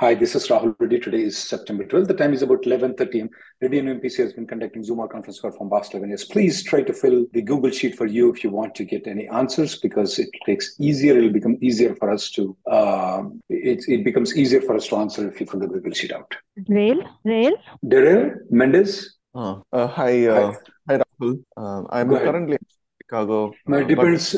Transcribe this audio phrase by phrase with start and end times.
[0.00, 0.98] Hi, this is Rahul Reddy.
[0.98, 2.08] Today is September 12th.
[2.08, 3.30] The time is about 11.30 am.
[3.60, 6.24] Reddy and MPC has been conducting Zoom or conference call from past 11 years.
[6.24, 9.28] Please try to fill the Google Sheet for you if you want to get any
[9.28, 11.18] answers because it takes easier.
[11.18, 15.28] It'll become easier for us to, uh, it, it becomes easier for us to answer
[15.28, 16.34] if you fill the Google Sheet out.
[16.66, 17.52] Rail, rail.
[17.84, 19.18] Daryl Mendes?
[19.34, 20.96] Uh, uh, hi, uh, Hi.
[20.96, 21.44] hi, Rahul.
[21.58, 22.66] Um, I'm currently in
[23.02, 23.52] Chicago.
[23.66, 24.34] My uh, but depends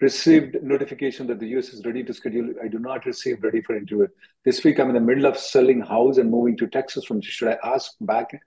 [0.00, 2.54] received notification that the US is ready to schedule.
[2.62, 4.06] I do not receive ready for interview.
[4.44, 7.48] This week I'm in the middle of selling house and moving to Texas from should
[7.48, 8.40] I ask back?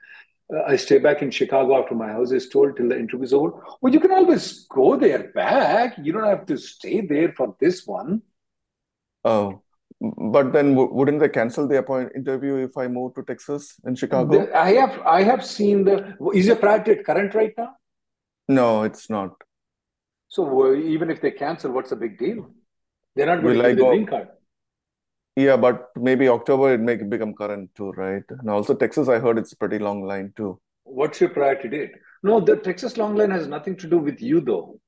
[0.53, 3.33] Uh, I stay back in Chicago after my house is told till the interview is
[3.33, 3.51] over.
[3.81, 5.97] Well, you can always go there back.
[6.01, 8.21] You don't have to stay there for this one.
[9.25, 9.61] oh,
[10.01, 14.51] but then wouldn't they cancel the appoint interview if I move to Texas in Chicago?
[14.53, 17.75] I have I have seen the is your project current right now?
[18.47, 19.35] No, it's not.
[20.31, 22.49] So uh, even if they cancel, what's the big deal?
[23.15, 24.29] They're not going Will to give the green card.
[25.35, 28.23] Yeah, but maybe October it may become current too, right?
[28.29, 30.59] And also Texas, I heard it's a pretty long line too.
[30.83, 31.91] What's your priority date?
[32.23, 34.79] No, the Texas long line has nothing to do with you, though.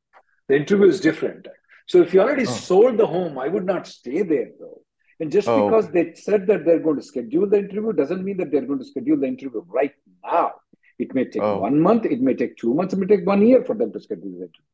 [0.48, 1.48] The interview is different.
[1.88, 2.59] So if you already Oh.
[2.70, 4.82] sold the home, I would not stay there, though.
[5.20, 8.38] And just Oh, because they said that they're going to schedule the interview doesn't mean
[8.38, 9.94] that they're going to schedule the interview right
[10.24, 10.53] now.
[11.00, 13.46] It may take Oh, one month, it may take two months, it may take one
[13.46, 14.72] year for them to schedule the interview.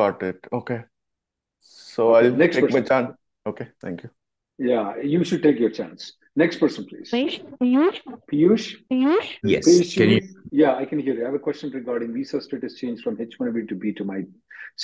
[0.00, 0.38] Got it.
[0.58, 0.80] Okay.
[1.60, 2.86] So Okay, I'll next take my person.
[2.92, 3.16] chance.
[3.50, 4.10] Okay, thank you.
[4.70, 6.12] Yeah, you should take your chance.
[6.42, 7.10] Next person, please.
[7.12, 8.66] Piyush, Piyush, Piyush?
[8.92, 9.28] Piyush.
[9.54, 9.68] Yes.
[9.68, 10.16] Piyush, Can you?
[10.16, 11.22] you- yeah, I can hear you.
[11.22, 14.20] I have a question regarding visa status change from H1B to B to My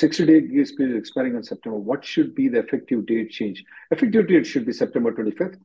[0.00, 1.79] 60-day grace period expiring on September.
[1.91, 3.62] What should be the effective date change?
[3.91, 5.59] Effective date should be September 25th.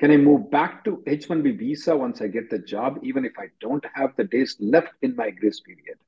[0.00, 3.46] Can I move back to H1B visa once I get the job, even if I
[3.60, 5.98] don't have the days left in my grace period?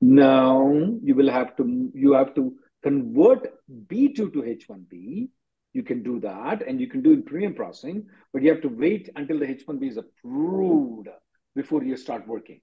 [0.00, 3.52] No, you will have to you have to convert
[3.88, 5.28] B2 to H1B.
[5.72, 8.68] You can do that, and you can do in premium processing, but you have to
[8.68, 11.08] wait until the H1B is approved
[11.54, 12.60] before you start working.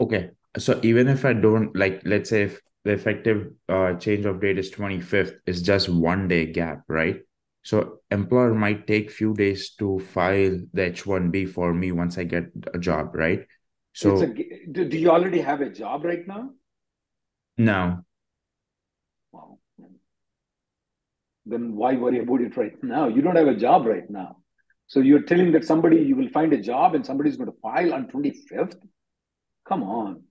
[0.00, 0.30] Okay.
[0.58, 4.58] So even if I don't like, let's say if the effective uh, change of date
[4.58, 7.20] is 25th, it's just one day gap, right?
[7.62, 12.44] So employer might take few days to file the H1B for me once I get
[12.72, 13.44] a job, right?
[13.96, 14.26] It's a, So
[14.70, 16.50] do, do you already have a job right now?
[17.56, 18.04] No.
[19.32, 19.58] Wow.
[21.46, 23.08] Then why worry about it right now?
[23.08, 24.36] You don't have a job right now.
[24.86, 27.94] So you're telling that somebody you will find a job and somebody's going to file
[27.94, 28.76] on 25th?
[29.66, 30.22] Come on.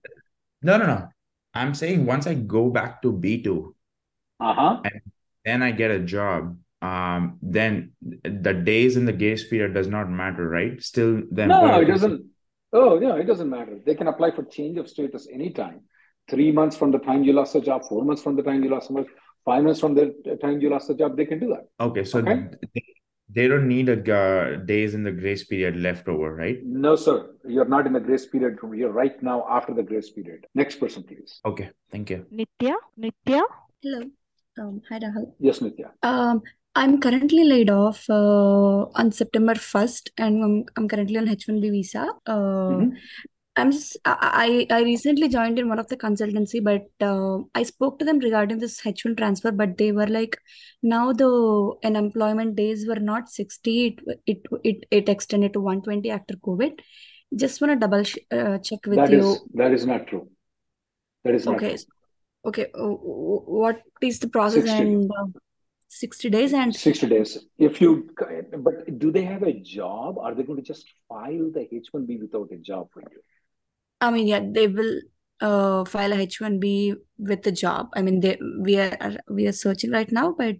[0.62, 1.08] no, no, no.
[1.52, 3.74] I'm saying once I go back to B2
[4.40, 4.80] Uh-huh.
[4.84, 5.00] and
[5.44, 10.08] then I get a job, um, then the days in the grace period does not
[10.10, 10.80] matter, right?
[10.82, 12.26] Still, then No, it doesn't.
[12.76, 13.78] Oh, no, it doesn't matter.
[13.86, 15.80] They can apply for change of status anytime.
[16.28, 18.68] Three months from the time you lost the job, four months from the time you
[18.68, 19.06] lost the job,
[19.44, 21.64] five months from the time you lost the job, they can do that.
[21.80, 22.48] Okay, so Okay?
[22.74, 22.82] they,
[23.36, 26.58] they don't need a uh, days in the grace period left over, right?
[26.64, 27.16] No, sir.
[27.46, 28.58] You're not in the grace period.
[28.74, 30.46] You're right now after the grace period.
[30.54, 31.40] Next person, please.
[31.46, 32.26] Okay, thank you.
[32.40, 33.42] Nitya, Nitya.
[33.82, 34.02] Hello.
[34.58, 35.32] Um, hi, Rahul.
[35.38, 35.90] Yes, Nitya.
[36.02, 36.42] Um,
[36.80, 42.04] I'm currently laid off uh, on September 1st, and I'm, I'm currently on H-1B visa.
[42.26, 42.90] Uh, Mhm.
[43.58, 47.62] I'm just, I, I I recently joined in one of the consultancy, but uh, I
[47.62, 50.36] spoke to them regarding this H1 transfer, but they were like,
[50.82, 51.30] now the
[51.90, 56.80] unemployment days were not 60, it it it, it extended to 120 after COVID.
[57.44, 59.20] Just want to double sh uh, check with That you.
[59.20, 60.28] is that is not true.
[61.24, 61.86] That is not Okay, true.
[62.52, 62.66] okay.
[62.74, 62.94] uh,
[63.64, 64.82] What is the process 60.
[64.82, 65.26] and uh,
[65.88, 67.38] 60 days and 60 days.
[67.58, 68.08] If you,
[68.58, 70.18] but do they have a job?
[70.18, 73.20] Are they going to just file the H1B without a job for you?
[74.00, 75.00] I mean, yeah, they will
[75.40, 77.88] uh file a H1B with the job.
[77.94, 80.56] I mean, they we are we are searching right now, but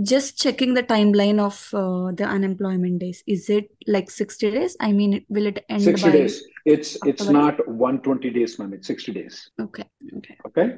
[0.00, 3.22] just checking the timeline of uh, the unemployment days.
[3.26, 4.76] Is it like 60 days?
[4.80, 6.44] I mean, will it end 60 by days.
[6.64, 8.72] It's it's not 120 days, ma'am.
[8.72, 9.50] It's 60 days.
[9.60, 9.84] Okay.
[10.16, 10.36] Okay.
[10.46, 10.66] Okay.
[10.66, 10.76] Yeah.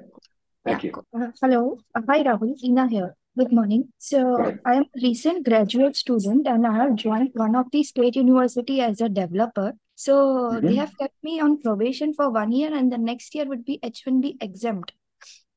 [0.64, 0.92] Thank you.
[0.92, 1.06] cool.
[1.16, 1.78] Uh, hello.
[1.94, 2.54] Uh, hi, Rahul.
[2.64, 3.14] Ina here.
[3.36, 3.88] Good morning.
[3.98, 8.14] So, I am a recent graduate student and I have joined one of the state
[8.14, 9.72] university as a developer.
[9.96, 10.76] So, they Mhm.
[10.76, 14.36] have kept me on probation for one year and the next year would be H1B
[14.40, 14.92] exempt.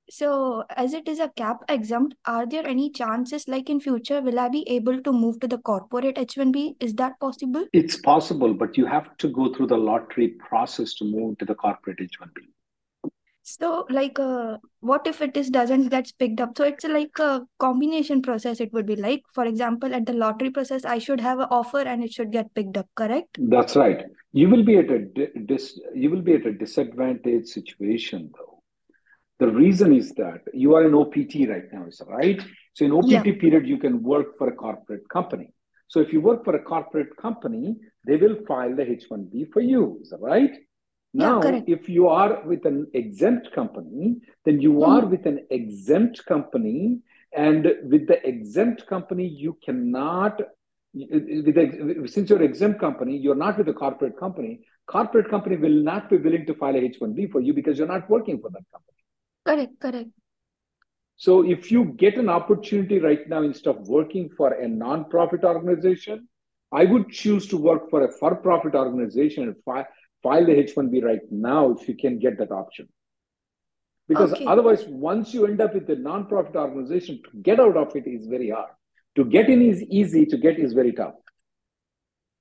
[0.10, 4.40] So, as it is a cap exempt, are there any chances like in future will
[4.40, 6.78] I be able to move to the corporate H1B?
[6.80, 7.66] Is that possible?
[7.74, 11.56] It's possible, but you have to go through the lottery process to move to the
[11.56, 12.48] corporate H1B.
[13.50, 16.58] So, like, uh, what if it is doesn't gets picked up?
[16.58, 18.60] So it's like a combination process.
[18.60, 21.80] It would be like, for example, at the lottery process, I should have an offer
[21.80, 23.38] and it should get picked up, correct?
[23.40, 24.04] That's right.
[24.34, 25.00] You will be at a
[25.46, 28.62] dis you will be at a disadvantaged situation though.
[29.40, 32.42] The reason is that you are in OPT right now, is right?
[32.74, 33.20] So in Yeah.
[33.20, 35.54] OPT period, you can work for a corporate company.
[35.88, 40.00] So if you work for a corporate company, they will file the H1B for you,
[40.02, 40.52] is that right?
[41.18, 41.68] Yeah, Now, correct.
[41.68, 44.84] if you are with an exempt company, then you hmm.
[44.84, 47.00] are with an exempt company,
[47.36, 50.40] and with the exempt company, you cannot.
[50.94, 54.62] With the, since you're exempt company, you're not with a corporate company.
[54.86, 58.08] Corporate company will not be willing to file a H1B for you because you're not
[58.10, 58.98] working for that company.
[59.46, 60.10] Correct, correct.
[61.16, 66.28] So if you get an opportunity right now instead of working for a non-profit organization,
[66.72, 69.88] I would choose to work for a for-profit organization and file,
[70.24, 72.88] file the H1B right now if you can get that option.
[74.08, 74.46] Because Okay.
[74.46, 78.26] otherwise, once you end up with a non-profit organization, to get out of it is
[78.28, 78.72] very hard.
[79.16, 81.16] To get in is easy, to get is very tough.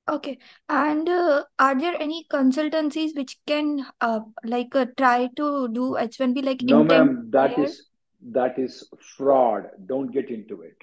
[0.09, 0.39] Okay.
[0.69, 6.45] And uh, are there any consultancies which can uh, like uh, try to do H1B
[6.45, 7.87] like No, ma'am, that is
[8.31, 9.69] that is fraud.
[9.87, 10.77] Don't get into it.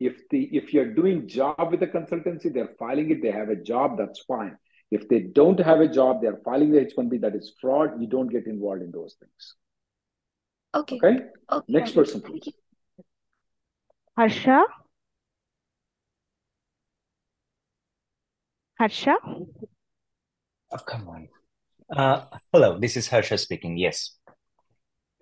[0.00, 3.56] If the if you're doing job with a consultancy, they're filing it, they have a
[3.56, 4.56] job, that's fine.
[4.90, 8.00] If they don't have a job, they're filing the H1B, that is fraud.
[8.00, 9.54] You don't get involved in those things.
[10.74, 10.96] Okay.
[11.02, 11.18] Okay?
[11.50, 11.94] Okay, Next Rahul.
[11.94, 12.52] person, Thank please.
[12.98, 13.04] you.
[14.16, 14.62] Harsha?
[18.78, 19.16] Harsha?
[19.24, 21.28] Oh, come on.
[21.94, 23.76] Uh, hello, this is Harsha speaking.
[23.76, 24.16] Yes.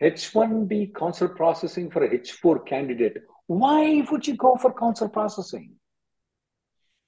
[0.03, 3.19] H1B council processing for a H4 candidate.
[3.47, 5.73] Why would you go for council processing?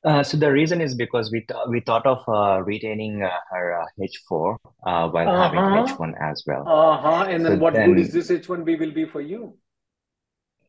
[0.05, 3.67] Uh, so the reason is because we th we thought of uh, retaining uh, her
[3.81, 4.57] uh, H4
[4.87, 5.87] uh, while having Uh-huh.
[5.97, 6.65] H1 as well.
[6.69, 7.25] Uh-huh.
[7.29, 9.57] And then So what good is this H1B will be for you?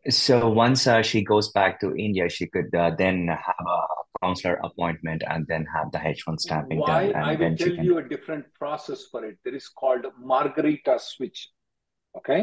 [0.10, 3.80] so once uh, she goes back to India, she could uh, then have a
[4.24, 7.20] counselor appointment and then have the H1 stamping done, Why?
[7.20, 7.84] I will then tell can.
[7.84, 9.38] you a different process for it.
[9.44, 11.50] There is called Margarita switch.
[12.18, 12.42] Okay?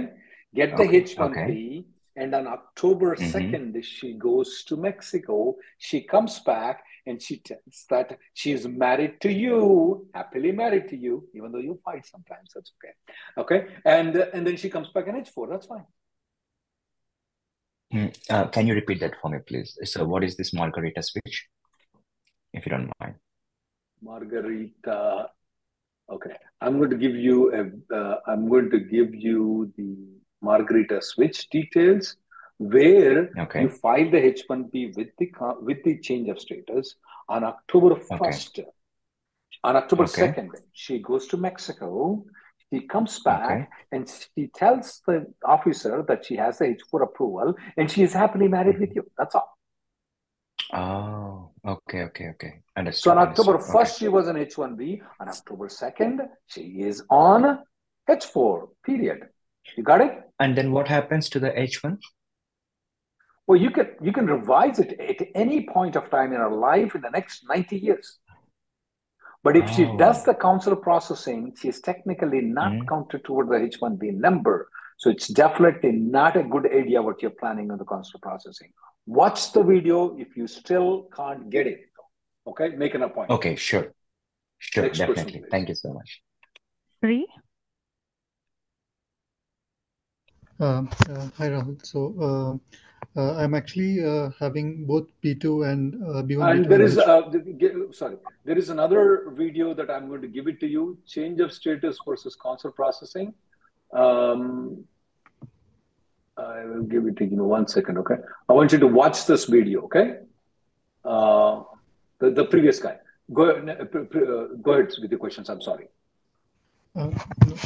[0.54, 1.84] Get the H1B, Okay.
[2.16, 5.56] And on October hmm 2nd, she goes to Mexico.
[5.78, 10.96] She comes back and she tells that she is married to you, happily married to
[10.96, 12.50] you, even though you fight sometimes.
[12.54, 12.94] That's okay.
[13.38, 13.74] Okay?
[13.84, 15.48] And, and then she comes back in H4.
[15.50, 15.84] That's fine.
[17.94, 19.78] Mm, Uh, can you repeat that for me, please?
[19.84, 21.48] So what is this Margarita switch,
[22.52, 23.16] if you don't mind?
[24.02, 25.30] Margarita.
[26.10, 27.94] Okay, I'm going to give you a.
[27.96, 29.96] Uh, I'm going to give you the
[30.42, 32.16] Margarita switch details,
[32.58, 33.62] where Okay.
[33.62, 36.96] you file the H1B with the with the change of status
[37.28, 38.16] on October Okay.
[38.18, 38.60] 1st.
[39.64, 40.28] On October Okay.
[40.28, 42.24] 2nd, she goes to Mexico.
[42.72, 43.30] She comes Okay.
[43.30, 48.12] back and she tells the officer that she has the H4 approval and she is
[48.12, 48.96] happily married with Mhm.
[48.96, 49.10] you.
[49.18, 49.50] That's all.
[50.72, 52.52] Oh, okay, okay, okay.
[52.92, 53.60] So on October understood.
[53.60, 53.72] Okay.
[53.72, 55.02] 1st, she was on H1B.
[55.20, 57.62] On October 2nd, she is on
[58.08, 59.28] H4, period.
[59.76, 60.31] You got it?
[60.42, 61.98] And then what happens to the H1?
[63.46, 66.94] Well, you can you can revise it at any point of time in her life
[66.96, 68.18] in the next 90 years.
[69.44, 70.26] But if she does Oh.
[70.30, 72.88] the council processing, she is technically not Mm.
[72.92, 74.56] counted toward the H1B number.
[74.98, 78.70] So it's definitely not a good idea what you're planning on the council processing.
[79.20, 81.80] Watch the video if you still can't get it.
[82.50, 83.36] Okay, make an appointment.
[83.38, 83.86] Okay, sure.
[84.58, 85.40] Sure, Next definitely.
[85.40, 85.50] please.
[85.54, 86.10] Thank you so much.
[87.00, 87.26] Free?
[90.62, 91.84] Um, uh, hi Rahul.
[91.84, 96.82] So uh, uh, I'm actually uh, having both B2 and uh, B1, And B2 there
[96.82, 100.98] is, uh, sorry, there is another video that I'm going to give it to you.
[101.04, 103.34] Change of status versus council processing.
[103.92, 104.84] Um,
[106.36, 108.18] I will give it to you in one second, okay?
[108.48, 110.18] I want you to watch this video, okay?
[111.04, 111.62] Uh,
[112.20, 112.98] the, the previous guy.
[113.32, 115.50] Go, uh, go ahead with the questions.
[115.50, 115.88] I'm sorry.
[116.94, 117.10] Uh,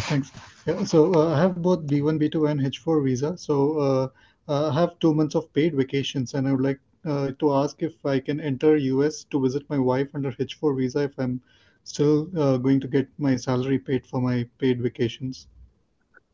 [0.08, 0.30] thanks.
[0.66, 3.36] Yeah, so uh, I have both B1, B2, and H4 visa.
[3.36, 4.08] So uh,
[4.48, 7.82] uh, I have two months of paid vacations, and I would like uh, to ask
[7.82, 11.40] if I can enter US to visit my wife under H4 visa if I'm
[11.84, 15.46] still uh, going to get my salary paid for my paid vacations.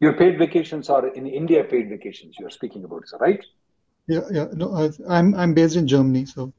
[0.00, 3.44] Your paid vacations are in India paid vacations you're speaking about, is that right?
[4.08, 4.48] Yeah, yeah.
[4.52, 6.52] No, I, I'm I'm based in Germany, so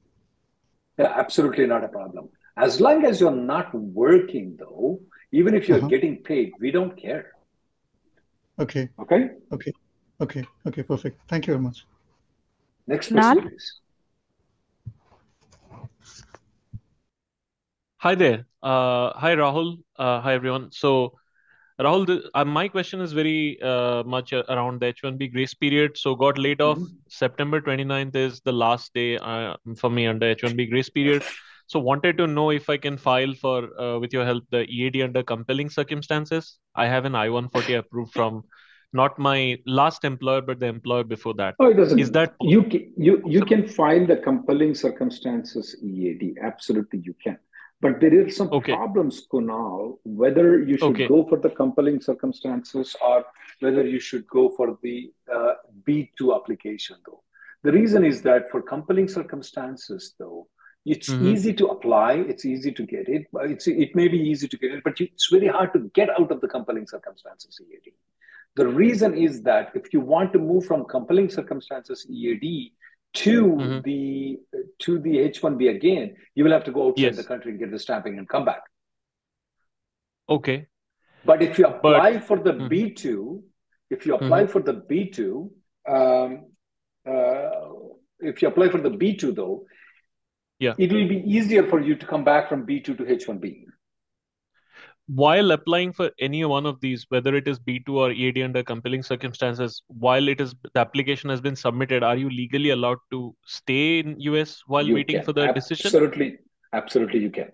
[0.97, 2.29] Yeah, absolutely not a problem.
[2.57, 4.99] As long as you're not working, though,
[5.33, 5.87] even if you're uh-huh.
[5.87, 7.31] getting paid, we don't care.
[8.59, 9.29] Okay, Okay?
[9.51, 9.73] okay,
[10.21, 11.19] okay, okay, perfect.
[11.27, 11.85] Thank you very much.
[12.85, 13.49] Next person, Kunal?
[13.49, 13.79] please.
[17.97, 18.45] Hi there.
[18.61, 19.77] Uh, hi, Rahul.
[19.97, 20.69] Uh, hi, everyone.
[20.71, 21.13] So,
[21.79, 25.97] Rahul, the, uh, my question is very uh, much uh, around the H-1B grace period.
[25.97, 26.77] So, got laid off.
[26.77, 26.91] Mhm.
[27.07, 31.23] September 29th is the last day uh, for me under H-1B grace period.
[31.67, 35.01] So, wanted to know if I can file for, uh, with your help, the EAD
[35.01, 36.59] under compelling circumstances.
[36.75, 38.43] I have an I-140 approved from
[38.91, 41.55] not my last employer, but the employer before that.
[41.59, 41.99] Oh, it doesn't.
[41.99, 46.35] Is that You can, you you can file the compelling circumstances EAD.
[46.41, 47.37] Absolutely, you can.
[47.81, 48.73] But there are some Okay.
[48.73, 51.07] problems, Kunal, whether you should Okay.
[51.07, 53.25] go for the compelling circumstances or
[53.59, 55.55] whether you should go for the uh,
[55.87, 57.23] B2 application, though.
[57.63, 60.47] The reason is that for compelling circumstances, though,
[60.85, 61.27] it's Mm-hmm.
[61.27, 64.71] easy to apply, it's easy to get it, it's, it may be easy to get
[64.71, 67.93] it, but it's very hard to get out of the compelling circumstances EAD.
[68.55, 72.73] The reason is that if you want to move from compelling circumstances EAD
[73.13, 73.81] to Mm-hmm.
[73.81, 74.39] the
[74.79, 77.79] to the H1B again, you will have to go outside the country and get the
[77.79, 78.63] stamping and come back.
[80.27, 80.67] Okay.
[81.25, 82.69] But if you But apply for the Mhm.
[82.69, 83.43] B2,
[83.89, 84.49] if you apply Mhm.
[84.49, 85.51] for the B2,
[85.87, 86.31] um,
[87.05, 87.51] uh,
[88.19, 89.65] if you apply for the B2 though,
[90.59, 90.73] yeah.
[90.77, 93.65] it will be easier for you to come back from B2 to H1B.
[95.07, 99.03] while applying for any one of these, whether it is B2 or EAD under compelling
[99.03, 103.99] circumstances, while it is the application has been submitted, are you legally allowed to stay
[103.99, 105.25] in US while You waiting can.
[105.25, 105.87] for the decision?
[105.87, 106.37] Absolutely.
[106.71, 107.51] Absolutely, you can.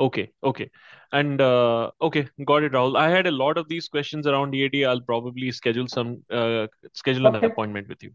[0.00, 0.70] Okay, okay.
[1.12, 2.96] And uh, okay, got it, Rahul.
[2.96, 4.84] I had a lot of these questions around EAD.
[4.84, 8.12] I'll probably schedule some uh, schedule an appointment with you.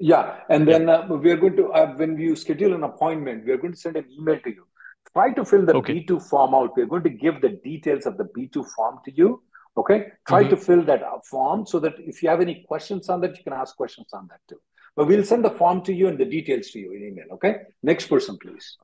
[0.00, 0.78] Yeah, and Yeah.
[0.78, 3.72] then uh, we are going to, uh, when you schedule an appointment, we are going
[3.72, 4.66] to send an email to you.
[5.12, 5.94] Try to fill the Okay.
[6.04, 6.76] B2 form out.
[6.76, 9.42] We're going to give the details of the B2 form to you.
[9.76, 10.50] Okay, try Mhm.
[10.50, 13.52] to fill that form so that if you have any questions on that, you can
[13.52, 14.60] ask questions on that too.
[14.96, 17.26] But we'll send the form to you and the details to you in email.
[17.32, 18.78] Okay, next person, please.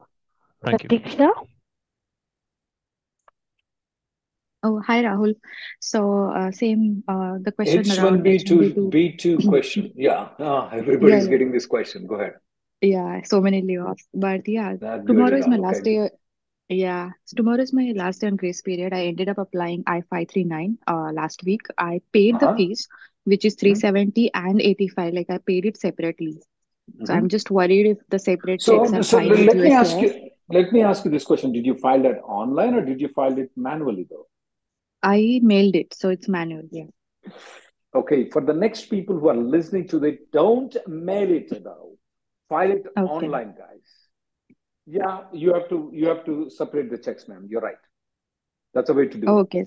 [0.64, 0.88] Thank you.
[0.88, 1.30] Pratiksha?
[4.62, 5.34] Oh, hi, Rahul.
[5.80, 8.90] So, uh, same, uh, the question around H1B to H1B2.
[8.90, 9.92] B2 question.
[9.96, 12.06] Yeah, ah, everybody's Yeah, getting this question.
[12.06, 12.34] Go ahead.
[12.82, 14.04] yeah, so many layoffs.
[14.14, 15.62] But yeah, Not tomorrow is my all.
[15.62, 15.96] last Okay.
[15.96, 16.10] day.
[16.68, 18.92] Yeah, so tomorrow is my last day on grace period.
[18.92, 21.62] I ended up applying I-539 uh, last week.
[21.78, 22.56] I paid the Uh-huh.
[22.56, 22.86] fees,
[23.24, 23.60] which is Mhm.
[23.60, 25.14] 370 and 85.
[25.14, 26.34] Like I paid it separately.
[27.04, 27.16] So Mhm.
[27.18, 30.30] I'm just worried if the separate So, checks are so fine let me ask you,
[30.58, 31.52] let me ask you this question.
[31.52, 34.26] Did you file that online or did you file it manually though?
[35.02, 36.68] I mailed it, so it's manual.
[36.70, 36.86] Yeah.
[37.94, 41.96] Okay, for the next people who are listening to it, don't mail it though.
[42.48, 43.04] File it Okay.
[43.04, 44.08] online, guys.
[44.86, 47.46] Yeah, you have to you have to separate the checks, ma'am.
[47.48, 47.82] You're right.
[48.74, 49.40] That's a way to do Oh, it.
[49.40, 49.64] okay.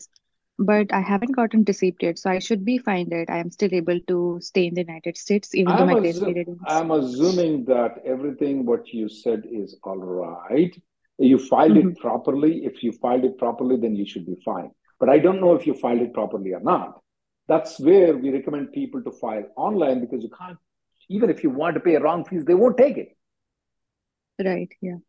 [0.59, 3.29] But I haven't gotten receipt yet, so I should be fine, right?
[3.29, 6.21] I am still able to stay in the United States, even though I'm my grace
[6.21, 6.83] period ends.
[6.83, 10.75] I'm assuming that everything what you said is all right.
[11.17, 12.65] You filed hmm it properly.
[12.65, 14.71] If you filed it properly, then you should be fine.
[15.03, 17.01] But I don't know if you filed it properly or not.
[17.50, 20.57] That's where we recommend people to file online because you can't,
[21.10, 23.17] even if you want to pay a wrong fees, they won't take it.
[24.41, 24.72] Right.
[24.81, 25.00] Yeah.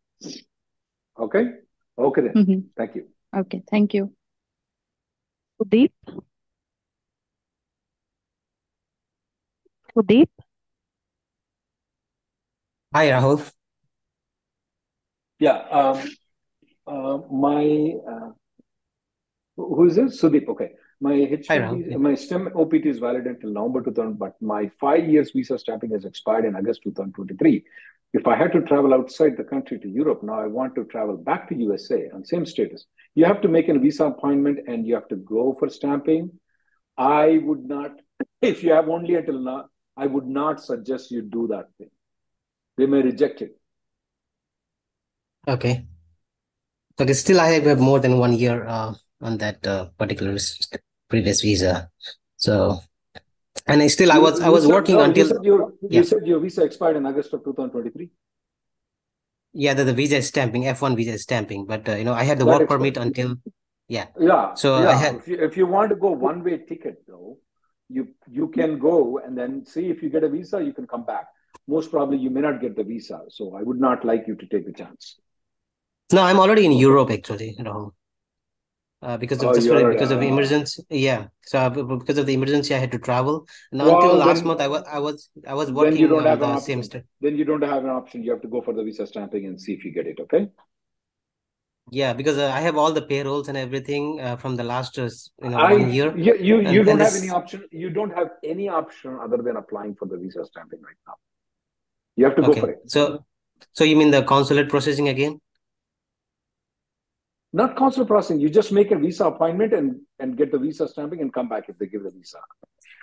[1.17, 1.45] Okay?
[1.97, 2.43] Okay then.
[2.43, 3.05] hmm Thank you.
[3.33, 3.63] Okay.
[3.71, 4.11] Thank you.
[5.61, 5.93] Sudeep?
[9.95, 10.27] Sudeep?
[12.93, 13.49] Hi, Rahul.
[15.39, 15.59] Yeah.
[15.79, 16.09] Um,
[16.85, 18.31] uh, my uh,
[19.55, 20.21] who is this?
[20.21, 20.47] Sudeep.
[20.49, 20.71] Okay.
[21.01, 25.59] My H1B, my STEM OPT is valid until November 2000, but my five years visa
[25.59, 27.65] stamping has expired in August 2023.
[28.13, 31.17] If I had to travel outside the country to Europe, now I want to travel
[31.17, 32.85] back to USA on same status.
[33.13, 36.31] You have to make a visa appointment and you have to go for stamping.
[36.97, 37.91] I would not,
[38.41, 39.65] if you have only until now,
[39.97, 41.89] I would not suggest you do that thing.
[42.77, 43.57] They may reject it.
[45.45, 45.85] Okay.
[46.99, 48.93] Okay, still I have more than one year uh,
[49.25, 50.37] on that uh, particular
[51.09, 51.89] previous visa.
[52.37, 52.79] So,
[53.67, 56.03] and I still I was I was working no, you until said your yeah you
[56.03, 58.09] said your visa expired in August of 2023.
[59.53, 62.23] yeah the, the visa is stamping F1 visa is stamping, but uh, you know I
[62.23, 62.79] had the That work expired.
[62.79, 63.35] permit until
[63.87, 64.07] yeah.
[64.19, 64.97] Yeah, So I yeah.
[65.03, 67.37] had If you if you want to go one way ticket though,
[67.89, 68.07] you
[68.39, 71.27] you can go and then see if you get a visa, you can come back.
[71.73, 73.17] most probably you may not get the visa.
[73.35, 75.15] So I would not like you to take the chance.
[76.13, 77.91] No, I'm already in Europe actually, Rahul.
[79.01, 81.27] Uh, because of Oh, just you're because of uh, emergency, yeah.
[81.43, 83.45] So uh, b- b- because of the emergency, I had to travel.
[83.71, 86.07] And well, until last then month, I was I was I was then you working
[86.07, 88.23] don't on have the same st Then you don't have an option.
[88.23, 90.19] You have to go for the visa stamping and see if you get it.
[90.19, 90.47] Okay.
[91.91, 95.09] Yeah, because uh, I have all the payrolls and everything uh, from the last uh,
[95.43, 97.65] you know I one year, you you, you and and don't have any option.
[97.71, 101.13] You don't have any option other than applying for the visa stamping right now.
[102.15, 102.89] You have to go for it.
[102.89, 103.25] So
[103.73, 105.41] so you mean the consulate processing again?
[107.55, 108.41] Not consular processing.
[108.41, 109.87] You just make a visa appointment and
[110.19, 112.39] and get the visa stamping and come back if they give the visa.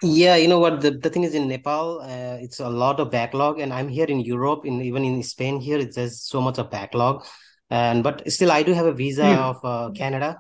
[0.03, 0.83] Yeah, you know what?
[0.83, 4.09] The, the thing is in Nepal, uh, it's a lot of backlog, and I'm here
[4.15, 7.25] in Europe, in even in Spain here, it's there's so much of backlog.
[7.71, 10.31] And but still, I do have a visa You, of uh, Canada.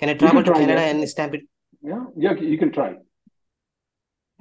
[0.00, 0.90] Can I you can travel to Canada yeah.
[0.90, 1.42] and stamp it?
[1.82, 2.90] Yeah, yeah, you can try.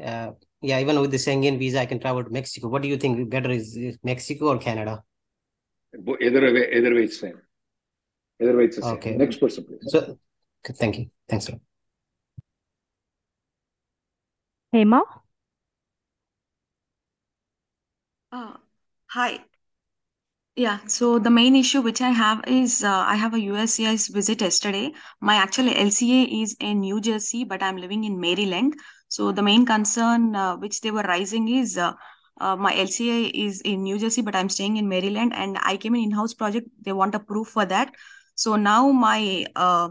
[0.04, 0.32] Uh,
[0.62, 2.70] yeah, even with the Schengen visa, I can travel to Mexico.
[2.70, 5.04] What do you think better is, is Mexico or Canada?
[5.94, 7.40] Either way, either way, it's same.
[8.42, 8.94] Either way, it's the same.
[8.96, 9.15] Okay.
[9.15, 9.80] Next person, please.
[9.88, 10.18] So,
[10.65, 11.10] okay, thank you.
[11.30, 11.50] Thanks.
[11.50, 11.60] Rob.
[14.74, 15.01] Hema?
[18.32, 18.58] Uh,
[19.08, 19.39] hi.
[20.58, 24.42] Yeah, so the main issue which I have is uh, I have a USCIS visit
[24.42, 24.94] yesterday.
[25.20, 28.74] My actual LCA is in New Jersey, but I'm living in Maryland.
[29.10, 31.94] So the main concern uh, which they were raising is uh,
[32.39, 35.96] uh, my LCA is in New Jersey, but I'm staying in Maryland, and I came
[35.96, 36.68] in in-house project.
[36.82, 37.94] They want a proof for that.
[38.36, 39.89] So now my uh,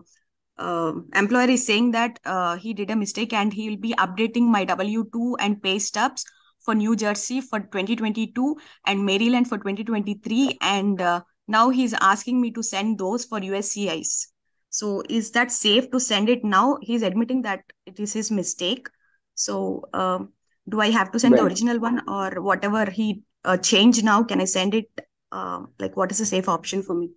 [0.58, 4.42] uh, employer is saying that uh, he did a mistake and he will be updating
[4.42, 6.24] my W-2 and pay stubs
[6.60, 10.58] for New Jersey for 2022 and Maryland for 2023.
[10.60, 14.28] And uh, now he's asking me to send those for USCIS.
[14.70, 16.78] So is that safe to send it now?
[16.82, 18.88] He's admitting that it is his mistake.
[19.34, 20.32] So um,
[20.68, 24.22] do I have to send the original one or whatever he uh, changed now?
[24.24, 24.88] Can I send it?
[25.30, 27.10] Uh, like what is the safe option for me?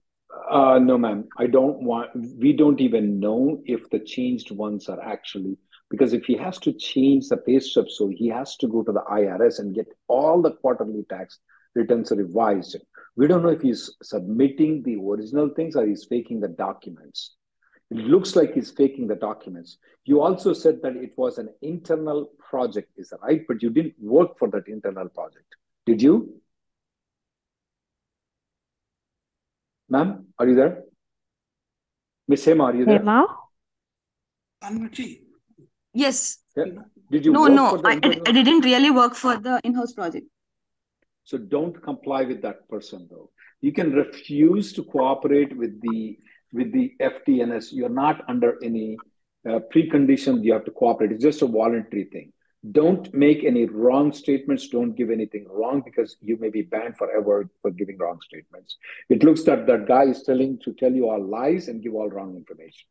[0.49, 1.27] Uh, no, ma'am.
[1.37, 2.09] I don't want.
[2.37, 5.57] We don't even know if the changed ones are actually
[5.89, 8.91] because if he has to change the pay stub, so he has to go to
[8.91, 11.39] the IRS and get all the quarterly tax
[11.75, 12.77] returns revised.
[13.15, 17.35] We don't know if he's submitting the original things or he's faking the documents.
[17.89, 19.77] It looks like he's faking the documents.
[20.03, 23.43] You also said that it was an internal project, is that right?
[23.47, 26.41] But you didn't work for that internal project, did you?
[29.89, 30.83] Ma'am, are you there?
[32.27, 32.99] Miss Hema, are you there?
[32.99, 33.25] Hema?
[35.93, 36.39] Yes.
[36.55, 36.65] Yeah.
[37.09, 38.21] Did you No, work no, for the I, I.
[38.27, 40.27] I didn't really work for the in-house project.
[41.23, 43.29] So don't comply with that person though.
[43.61, 46.17] You can refuse to cooperate with the
[46.53, 47.67] with the FDNS.
[47.71, 48.97] You're not under any
[49.47, 51.11] uh, precondition you have to cooperate.
[51.11, 52.31] It's just a voluntary thing.
[52.71, 54.67] Don't make any wrong statements.
[54.69, 58.77] Don't give anything wrong because you may be banned forever for giving wrong statements.
[59.09, 62.09] It looks that that guy is telling to tell you all lies and give all
[62.09, 62.87] wrong information.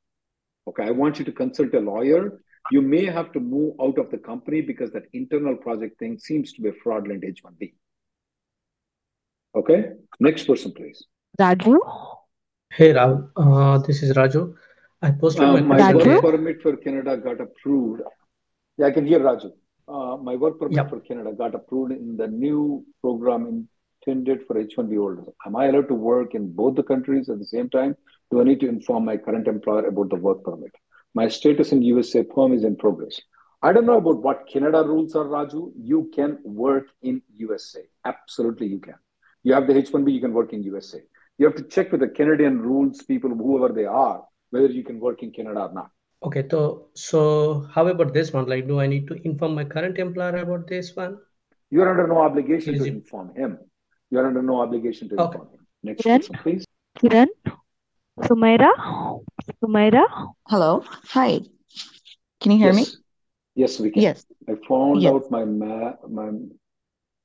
[0.68, 2.40] Okay, I want you to consult a lawyer.
[2.70, 6.52] You may have to move out of the company because that internal project thing seems
[6.54, 7.74] to be a fraudulent H1B.
[9.54, 11.04] Okay, next person, please.
[11.40, 11.78] Raju?
[12.70, 14.54] Hey Rahul, uh, this is Raju.
[15.02, 18.02] I posted Uh, my my work permit for Canada got approved.
[18.78, 19.52] Yeah, I can hear Raju.
[19.88, 20.88] Uh, my work permit Yeah.
[20.88, 23.68] for Canada got approved in the new program
[24.06, 25.28] intended for H1B holders.
[25.46, 27.96] Am I allowed to work in both the countries at the same time?
[28.30, 30.72] Do I need to inform my current employer about the work permit?
[31.14, 33.20] My status in USA perm is in progress.
[33.62, 35.72] I don't know about what Canada rules are, Raju.
[35.76, 37.82] You can work in USA.
[38.04, 38.94] Absolutely, you can.
[39.44, 41.00] You have the H1B, you can work in USA.
[41.38, 44.98] You have to check with the Canadian rules people, whoever they are, whether you can
[44.98, 45.90] work in Canada or not.
[46.22, 48.46] Okay, so so how about this one?
[48.46, 51.18] Like, do I need to inform my current employer about this one?
[51.70, 53.58] You're under no obligation Is to it inform him.
[54.10, 55.38] You're under no obligation to okay?
[55.38, 55.66] inform him.
[55.82, 56.20] Next Kiran?
[56.20, 56.64] person, please.
[56.98, 57.28] Kiran?
[58.22, 58.70] Sumaira?
[59.62, 60.04] Sumaira?
[60.48, 60.82] Hello.
[61.14, 61.40] Hi.
[62.40, 62.86] Can you hear me?
[62.86, 62.96] Yes,
[63.54, 64.02] yes, we can.
[64.02, 64.24] Yes.
[64.48, 65.12] I found Yes.
[65.12, 66.30] out my ma my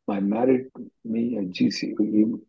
[0.08, 0.68] my married
[1.06, 2.42] me and GC even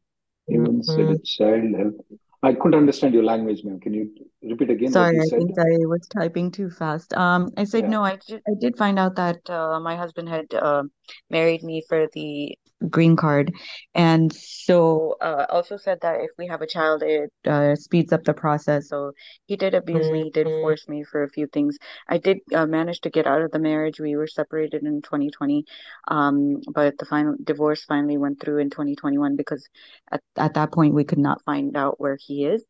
[0.51, 2.07] even said Mm, a child help.
[2.43, 3.79] I couldn't understand your language, ma'am.
[3.79, 4.11] Can you
[4.43, 7.15] repeat again sorry, I think I was typing too fast.
[7.15, 7.91] Um, I said Yeah.
[7.91, 10.83] no, I did, I did find out that uh, my husband had uh,
[11.31, 12.59] married me for the
[12.91, 13.53] green card,
[13.95, 18.25] and so uh, also said that if we have a child, it uh, speeds up
[18.25, 18.89] the process.
[18.89, 19.13] So
[19.47, 21.79] he did abuse me, he did force me for a few things.
[22.09, 24.01] I did uh, manage to get out of the marriage.
[24.01, 25.65] We were separated in 2020,
[26.09, 29.69] um, but the final divorce finally went through in 2021 because
[30.11, 32.65] at, at that point we could not find out where he is.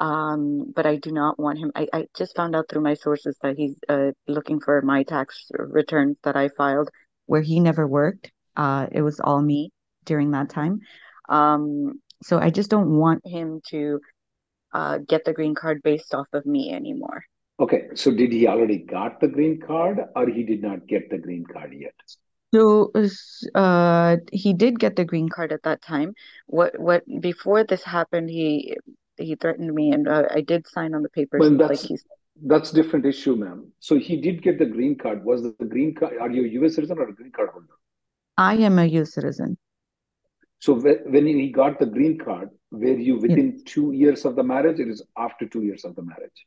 [0.00, 1.70] Um, but I do not want him.
[1.76, 5.48] I, I just found out through my sources that he's uh, looking for my tax
[5.52, 6.90] returns that I filed
[7.26, 8.32] where he never worked.
[8.56, 9.70] Uh, it was all me.
[10.04, 10.80] during that time.
[11.28, 14.00] Um, so I just don't want him to
[14.72, 17.24] uh, get the green card based off of me anymore.
[17.60, 21.18] Okay, so did he already got the green card or he did not get the
[21.18, 21.94] green card yet?
[22.54, 22.92] So,
[23.54, 26.14] uh, he did get the green card at that time.
[26.46, 28.76] What, what, before this happened, he,
[29.16, 32.04] he threatened me and uh, I did sign on the papers Well, like that's he's,
[32.44, 33.72] that's different issue, ma'am.
[33.78, 35.24] So he did get the green card.
[35.24, 37.74] Was the green card, are you a US citizen or a green card holder?
[38.36, 39.14] I am a U.S.
[39.14, 39.58] citizen.
[40.60, 43.22] So when he got the green card, were you Yes.
[43.22, 44.78] within two years of the marriage?
[44.80, 46.46] It is after two years of the marriage.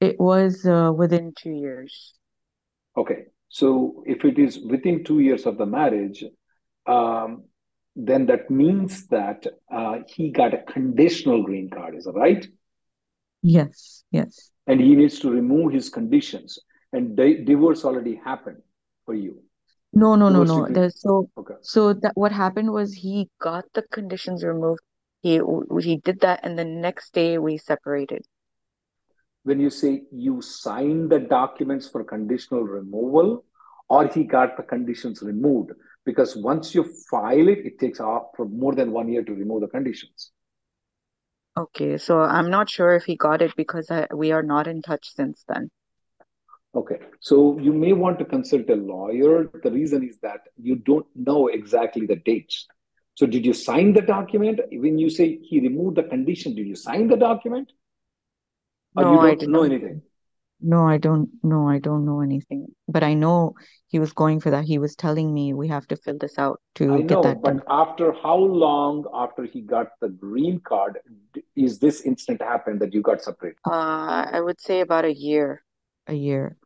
[0.00, 2.14] It was uh, within two years.
[2.96, 6.24] Okay, so if it is within two years of the marriage,
[6.86, 7.44] um,
[7.96, 12.46] then that means that uh, he got a conditional green card, is that right?
[13.42, 14.50] Yes, yes.
[14.66, 16.58] And he needs to remove his conditions.
[16.92, 18.62] And di- divorce already happened
[19.04, 19.42] for you.
[19.92, 20.88] No, no, no, no.
[20.88, 21.54] so, Okay.
[21.60, 24.80] so that what happened was he got the conditions removed.
[25.20, 25.40] He
[25.80, 28.24] he did that, and the next day we separated.
[29.44, 33.44] When you say you signed the documents for conditional removal,
[33.88, 35.72] or he got the conditions removed,
[36.04, 39.60] because once you file it, it takes off for more than one year to remove
[39.60, 40.32] the conditions.
[41.56, 44.80] Okay, so I'm not sure if he got it because I, we are not in
[44.80, 45.70] touch since then.
[46.74, 49.50] Okay, so you may want to consult a lawyer.
[49.62, 52.66] The reason is that you don't know exactly the dates.
[53.14, 54.60] So, did you sign the document?
[54.72, 57.70] When you say he removed the condition, did you sign the document?
[58.96, 60.02] Or No, I don't did know anything?
[60.62, 61.28] No, I don't.
[61.42, 62.68] No, I don't know anything.
[62.88, 63.54] But I know
[63.88, 64.64] he was going for that.
[64.64, 67.42] He was telling me we have to fill this out I to get know, that
[67.42, 67.62] but done.
[67.68, 71.00] after how long after he got the green card
[71.54, 73.58] is this incident happened that you got separated?
[73.66, 75.62] Uh, I would say about a year.
[76.06, 76.56] A year.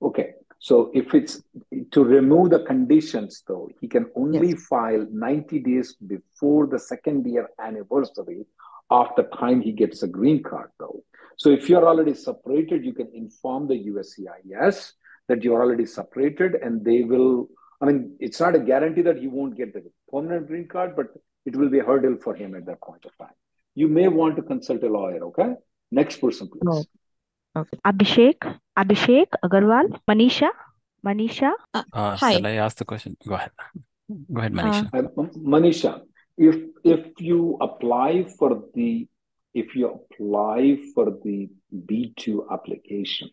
[0.00, 1.42] Okay, so if it's
[1.92, 4.12] to remove the conditions, though, he can Yes.
[4.16, 8.46] only file 90 days before the second year anniversary
[8.90, 11.02] of the time he gets a green card, though.
[11.36, 14.92] So if you're already separated, you can inform the USCIS
[15.28, 17.48] that you're already separated, and they will.
[17.80, 21.08] I mean, it's not a guarantee that he won't get the permanent green card, but
[21.44, 23.34] it will be a hurdle for him at that point of time.
[23.74, 25.54] You may want to consult a lawyer, okay?
[25.92, 26.84] Next person, No.
[27.64, 27.80] Please.
[27.82, 27.90] Okay.
[27.90, 30.50] Abhishek, Abhishek Agarwal, Manisha,
[31.04, 31.52] Manisha.
[31.74, 32.32] Uh, Uh, hi.
[32.34, 33.16] shall I ask the question?
[33.26, 33.52] Go ahead.
[34.32, 34.84] Go ahead, Uh, Manisha.
[34.94, 35.22] Uh,
[35.54, 36.02] Manisha,
[36.36, 39.08] if if you apply for the
[39.54, 41.48] if you apply for the
[41.86, 43.30] B2 application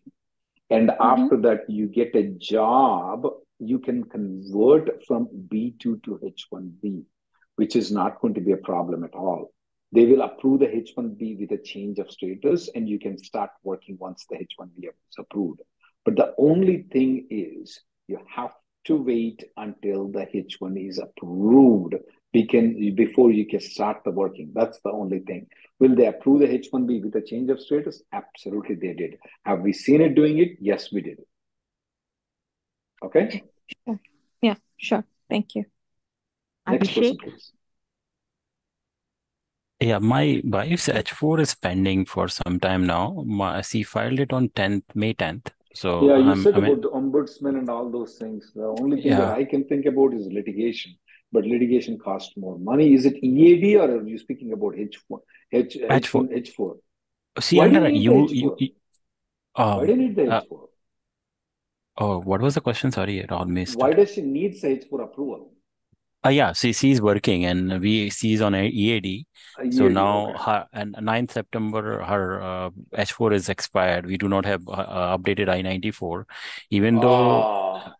[0.70, 0.96] and mhm.
[1.00, 3.26] after that you get a job,
[3.58, 7.04] you can convert from B2 to H1B,
[7.56, 9.52] which is not going to be a problem at all.
[9.92, 13.96] They will approve the H1B with a change of status and you can start working
[13.98, 15.62] once the H1B is approved.
[16.04, 18.52] But the only thing is you have
[18.84, 21.94] to wait until the H1 is approved
[22.34, 24.52] becan- before you can start the working.
[24.54, 25.46] That's the only thing.
[25.78, 28.02] Will they approve the H1B with a change of status?
[28.12, 29.18] Absolutely, they did.
[29.44, 30.58] Have we seen it doing it?
[30.60, 31.20] Yes, we did.
[33.02, 33.42] Okay,
[33.84, 34.00] Sure.
[34.40, 35.04] Yeah, sure.
[35.28, 35.64] Thank you.
[36.68, 37.52] next Abhishek, please.
[39.80, 43.22] Yeah, my wife's H4 is pending for some time now.
[43.26, 45.48] My, she filed it on 10th, May 10th.
[45.74, 48.52] So Yeah, you I'm, said I mean, about the ombudsman and all those things.
[48.54, 50.96] The only thing that I can think about is litigation,
[51.30, 52.94] but litigation costs more money.
[52.94, 55.20] Is it EAD or are you speaking about H4,
[55.52, 55.90] H, H4.
[55.90, 56.78] H1, H4?
[57.40, 58.72] See, Why under you you, you, H4?
[59.54, 60.68] Why do you need the uh, H4?
[61.98, 62.90] oh, what was the question?
[62.92, 63.96] Sorry, I all missed Why it.
[63.96, 65.52] does she need H4 approval?
[66.26, 69.26] Uh, yeah, she she's working and we she's on a EAD.
[69.58, 70.42] A So now okay.
[70.42, 74.06] her and 9th September her uh, H4 is expired.
[74.06, 76.24] We do not have uh, uh, updated I-94,
[76.70, 77.94] even though Ah,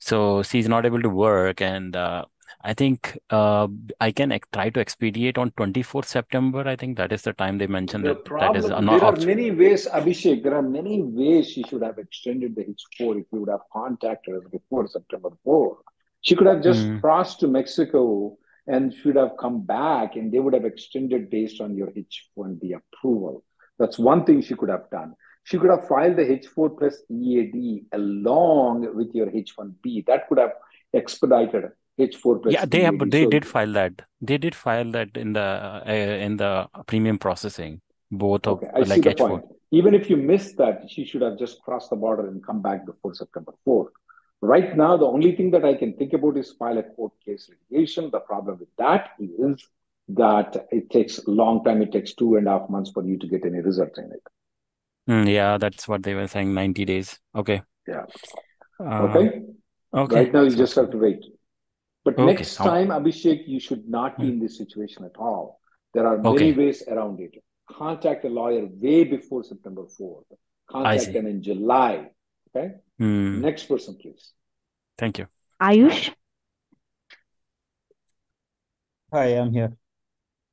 [0.00, 2.24] so she's not able to work and uh,
[2.62, 3.68] I think uh,
[4.00, 6.66] I can ex try to expedite on 24th September.
[6.66, 9.08] I think that is the time they mentioned the that that is problem, not there
[9.08, 9.24] are off.
[9.24, 13.40] many ways, Abhishek, there are many ways she should have extended the H4 if you
[13.40, 15.78] would have contacted her before September 4.
[16.22, 20.38] She could have just Mm, crossed to Mexico and should have come back and they
[20.38, 23.44] would have extended based on your H1B approval.
[23.78, 25.14] That's one thing she could have done.
[25.44, 30.06] She could have filed the H4 plus EAD along with your H1B.
[30.06, 30.52] That could have
[30.92, 31.64] expedited
[31.98, 33.10] H4 plus yeah, they have, EAD.
[33.10, 34.02] they So did file that.
[34.20, 35.40] They did file that in the
[35.86, 37.80] uh, in the premium processing,
[38.10, 39.28] both of Okay, I see like the H4.
[39.28, 39.44] point.
[39.70, 42.84] Even if you missed that, she should have just crossed the border and come back
[42.86, 43.92] before September 4.
[44.42, 47.50] Right now, the only thing that I can think about is file a court case
[47.50, 48.10] litigation.
[48.10, 49.62] The problem with that is
[50.08, 51.82] that it takes a long time.
[51.82, 54.22] It takes two and a half months for you to get any results in it.
[55.08, 57.18] Mm, yeah, that's what they were saying, 90 days.
[57.34, 57.62] Okay.
[57.86, 58.04] Yeah.
[58.78, 59.42] Uh, Okay.
[59.92, 60.14] okay.
[60.16, 61.24] Right now, you just have to wait.
[62.04, 62.26] But Okay.
[62.34, 65.60] next time, Abhishek, you should not be in this situation at all.
[65.92, 66.52] There are many Okay.
[66.52, 67.34] ways around it.
[67.68, 70.24] Contact a lawyer way before September 4th.
[70.68, 72.10] Contact them in July.
[72.54, 72.74] Okay.
[72.98, 73.40] Hmm.
[73.40, 74.32] Next person, please.
[74.98, 75.26] Thank you.
[75.62, 76.10] Ayush,
[79.12, 79.72] Hi, I'm here.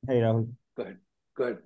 [0.06, 0.52] Hey, Rahul.
[0.76, 0.86] Good.
[0.86, 0.98] ahead.
[1.36, 1.58] Go ahead.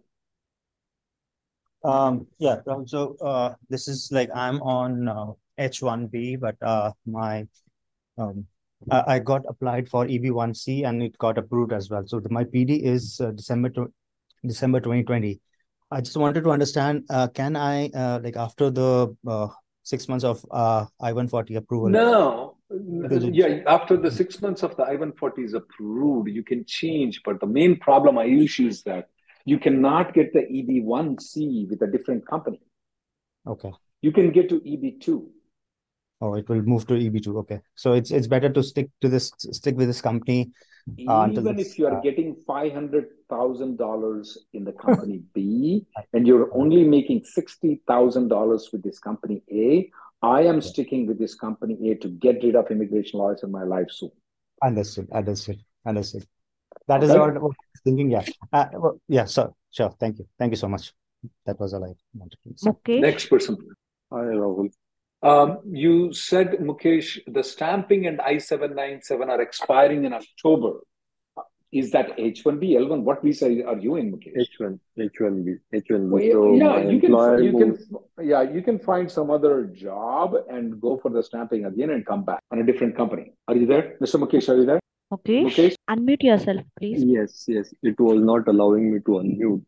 [1.85, 2.89] Um, yeah, Rahul.
[2.89, 7.47] So, uh, this is like I'm on uh, H1B, but uh, my
[8.19, 8.47] um,
[8.91, 12.03] I, I got applied for EB1C and it got approved as well.
[12.07, 13.93] So the, my PD is uh, December to
[14.47, 15.41] December 2020.
[15.91, 19.49] I just wanted to understand, uh, can I uh, like after the uh,
[19.83, 21.89] six months of uh, I-140 approval?
[21.91, 27.21] No, yeah, after the six months of the I-140 is approved, you can change.
[27.25, 29.09] But the main problem, Ayush, is that
[29.45, 32.61] you cannot get the EB1C with a different company.
[33.47, 33.73] Okay.
[34.01, 35.27] You can get to EB2.
[36.21, 37.37] Oh, it will move to EB2.
[37.39, 37.61] Okay.
[37.75, 40.53] So it's it's better to stick to this stick with this company
[41.09, 42.35] uh, Even if you are uh, getting
[43.33, 49.91] $500,000 in the company B and you're only making $60,000 with this company A,
[50.23, 53.65] I am sticking with this company A to get rid of immigration lawyers in my
[53.65, 54.11] life soon.
[54.63, 55.09] Understood.
[55.13, 55.59] Understood.
[55.85, 56.27] Understood.
[56.89, 57.19] That is Okay?
[57.19, 58.11] what, what I was thinking.
[58.11, 58.25] Yeah.
[58.53, 59.25] Uh, well, yeah.
[59.25, 59.95] So sure.
[59.99, 60.27] Thank you.
[60.39, 60.93] Thank you so much.
[61.47, 62.71] That was all I wanted to say.
[62.71, 63.57] Mukesh, Next person.
[64.13, 64.71] Hi, Rahul.
[65.23, 70.81] Um, you said, Mukesh, the stamping and I-797 are expiring in October.
[71.73, 73.03] Is that H-1B, L-1?
[73.03, 74.37] What visa are you in, Mukesh?
[74.37, 76.09] H1, H1B, H1B.
[76.11, 80.35] Well, So yeah, you can, employer you can, yeah, you can find some other job
[80.51, 83.33] and go for the stamping again and come back on a different company.
[83.49, 84.21] Are you there, Mr.
[84.23, 84.51] Mukesh?
[84.51, 84.81] Are you there?
[85.11, 85.75] Mukesh, Mukesh?
[85.89, 87.03] unmute yourself, please.
[87.03, 87.73] Yes, yes.
[87.83, 89.65] It was not allowing me to unmute.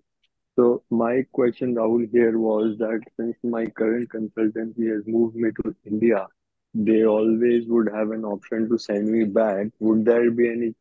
[0.57, 5.75] So my question, Rahul, here was that since my current consultancy has moved me to
[5.87, 6.27] India,
[6.75, 9.69] they always would have an option to send me back.
[9.81, 10.75] Would there be any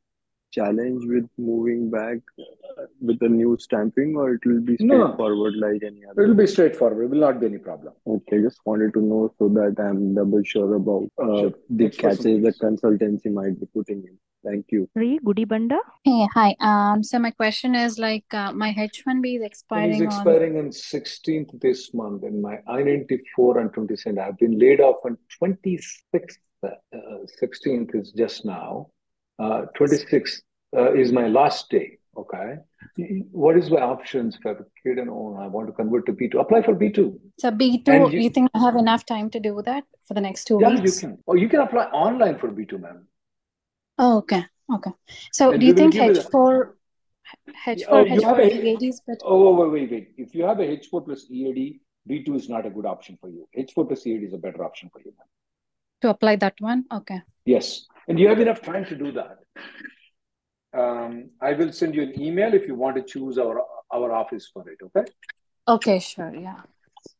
[0.57, 4.97] challenge with moving back uh, with a new stamping, or it will be No.
[4.99, 6.23] straightforward like any other?
[6.23, 7.05] It'll be straightforward.
[7.05, 7.93] It will not be any problem.
[8.15, 11.51] Okay, just wanted to know so that I'm double sure about uh, Sure.
[11.69, 14.17] the Next catches the consultancy might be putting in.
[14.45, 14.89] Thank you.
[14.93, 16.53] Sri Gudibanda, Hey, hi.
[16.59, 20.57] Um, so my question is like uh, my H1B is It is expiring on expiring
[20.57, 24.19] on 16th this month, and my I-94 and 27.
[24.19, 26.39] I've been laid off on 26th.
[26.65, 26.69] Uh,
[27.41, 28.89] 16th is just now.
[29.39, 30.41] Uh, 26th
[30.75, 31.97] uh, is my last day.
[32.15, 32.57] Okay.
[33.31, 35.37] What is my options if I have a kid and all?
[35.41, 36.39] I want to convert to B2.
[36.39, 37.19] Apply for B2.
[37.39, 37.87] so B2.
[37.87, 40.59] And You, you, think I have enough time to do that for the next two
[40.61, 40.99] yeah, you weeks?
[40.99, 41.17] can.
[41.27, 43.07] Oh, you can apply online for B2, ma'am.
[43.97, 44.91] Oh, okay, okay.
[45.31, 46.19] So And do you think give you the.
[46.21, 46.73] H4
[47.65, 48.67] H4 Oh, H4 a.
[48.67, 49.19] EAD is better?
[49.23, 50.07] Oh, wait, wait, wait.
[50.17, 53.47] If you have a H4 plus EAD, B2 is not a good option for you.
[53.57, 55.13] H4 plus EAD is a better option for you.
[56.01, 56.85] to apply that one?
[56.93, 57.21] Okay.
[57.45, 59.37] Yes, and you have enough time to do that.
[60.73, 63.61] Um, I will send you an email if you want to choose our
[63.91, 64.79] our office for it.
[64.83, 65.05] Okay.
[65.67, 66.33] Okay, sure.
[66.35, 66.61] Yeah.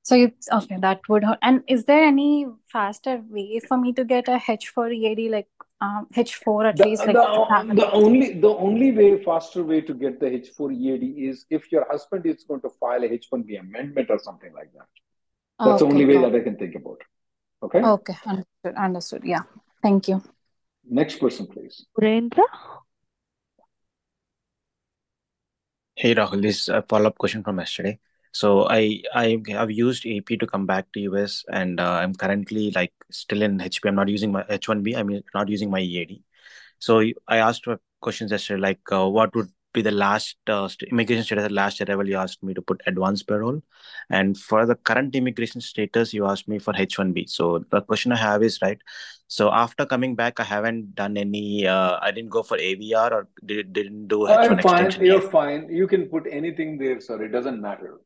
[0.02, 1.40] So you okay, that would hurt.
[1.42, 5.48] And is there any faster way for me to get a H4 EAD, like
[5.82, 7.76] um, H4 at The, least, like the, to have it?
[7.76, 11.86] the only the only way faster way to get the H4 EAD is if your
[11.90, 14.88] husband is going to file a H1B amendment or something like that.
[15.64, 17.02] That's the only way that I can think about.
[17.62, 17.82] Okay.
[17.82, 18.76] Okay, understood.
[18.76, 19.22] Understood.
[19.24, 19.44] Yeah.
[19.82, 20.22] Thank you.
[20.90, 21.86] Next person, please.
[21.98, 22.44] Surendra,
[25.96, 28.00] Hey Rahul, this is a follow-up question from yesterday.
[28.32, 32.72] So I I have used AP to come back to US, and uh, I'm currently
[32.72, 33.90] like still in HP.
[33.90, 34.98] I'm not using my H1B.
[34.98, 36.24] I'm not using my EAD.
[36.80, 37.68] So I asked
[38.02, 42.08] questions yesterday, like uh, what would be the last uh, immigration status at last arrival?
[42.08, 43.62] You asked me to put advanced parole,
[44.10, 47.30] and for the current immigration status, you asked me for H1B.
[47.30, 48.80] So the question I have is right.
[49.28, 51.68] So after coming back, I haven't done any.
[51.68, 54.74] Uh, I didn't go for AVR or did, didn't do H1 I'm fine.
[54.86, 55.32] extension You're yet.
[55.32, 55.70] fine.
[55.70, 57.22] You can put anything there, sir.
[57.24, 58.00] It doesn't matter.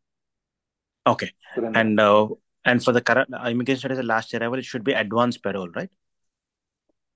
[1.06, 1.32] Okay.
[1.56, 2.28] And uh,
[2.66, 5.70] and for the current uh, immigration status at last arrival, it should be advanced parole,
[5.70, 5.90] right?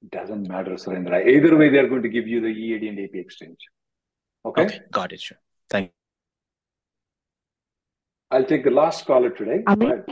[0.04, 1.26] It doesn't matter, Surendra.
[1.28, 3.58] Either way, they're going to give you the EAD and AP exchange.
[4.46, 4.64] Okay.
[4.64, 5.22] Okay, got it.
[5.22, 5.38] Sure.
[5.70, 5.92] Thank you.
[8.32, 9.64] I'll take the last caller today.
[9.64, 10.04] Go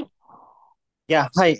[1.07, 1.57] Yeah, hi.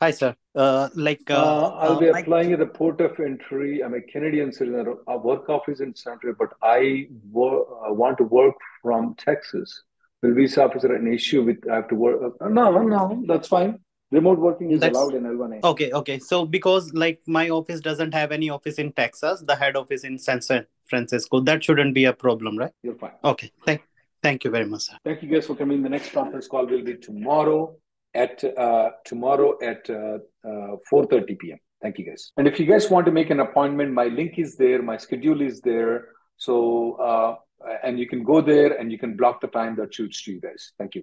[0.00, 0.34] Hi, sir.
[0.54, 3.82] Uh, like, uh, Uh, I'll uh, be my, applying at the port of entry.
[3.82, 4.96] I'm a Canadian citizen.
[5.06, 9.82] Our work office in San Antonio, but I wo- uh, want to work from Texas.
[10.22, 12.36] Will visa officer an issue with I have to work?
[12.40, 13.83] Uh, no, no, that's fine.
[14.14, 15.64] Remote working is that's allowed in L1A.
[15.64, 16.18] okay, okay.
[16.20, 20.18] So, because like my office doesn't have any office in Texas, the head office in
[20.18, 20.40] San
[20.84, 22.70] Francisco, that shouldn't be a problem, right?
[22.84, 23.10] You're fine.
[23.24, 23.50] Okay.
[23.66, 23.82] Thank,
[24.22, 24.96] thank you very much, sir.
[25.04, 25.82] Thank you guys for coming.
[25.82, 27.76] The next conference call will be tomorrow
[28.14, 31.58] at uh, tomorrow at uh, uh, 4:30 p.m.
[31.82, 32.30] Thank you, guys.
[32.36, 35.42] And if you guys want to make an appointment, my link is there, my schedule
[35.42, 36.06] is there.
[36.36, 36.54] So,
[36.94, 37.34] uh,
[37.82, 40.40] and you can go there and you can block the time that suits to you
[40.40, 40.72] guys.
[40.78, 41.02] Thank you.